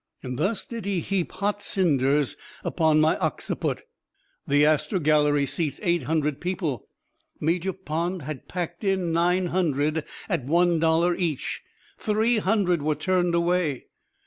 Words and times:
Thus 0.23 0.65
did 0.65 0.85
he 0.85 0.99
heap 0.99 1.31
hot 1.33 1.61
cinders 1.61 2.35
upon 2.63 2.99
my 2.99 3.17
occiput. 3.17 3.83
The 4.47 4.65
Astor 4.65 4.97
gallery 4.97 5.45
seats 5.45 5.79
eight 5.83 6.05
hundred 6.05 6.41
people. 6.41 6.87
Major 7.39 7.71
Pond 7.71 8.23
had 8.23 8.47
packed 8.47 8.83
in 8.83 9.11
nine 9.11 9.45
hundred 9.53 10.03
at 10.27 10.43
one 10.45 10.79
dollar 10.79 11.13
each 11.13 11.61
three 11.99 12.39
hundred 12.39 12.81
were 12.81 12.95
turned 12.95 13.35
away. 13.35 13.89